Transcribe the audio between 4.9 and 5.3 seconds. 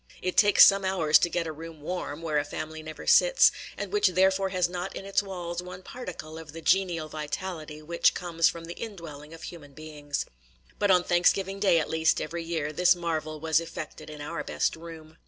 in its